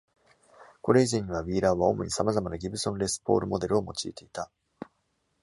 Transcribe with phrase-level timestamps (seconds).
[0.81, 4.49] これ以前には、Wheeler は主に様々な Gibson Les Paul モデルを用いていた。